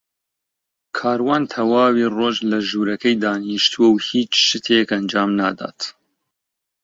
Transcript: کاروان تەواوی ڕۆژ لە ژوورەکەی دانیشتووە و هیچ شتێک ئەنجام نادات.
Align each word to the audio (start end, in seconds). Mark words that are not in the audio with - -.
کاروان 0.97 1.43
تەواوی 1.53 2.11
ڕۆژ 2.17 2.35
لە 2.51 2.59
ژوورەکەی 2.69 3.19
دانیشتووە 3.23 3.87
و 3.91 4.01
هیچ 4.09 4.31
شتێک 4.49 4.87
ئەنجام 4.93 5.29
نادات. 5.39 5.79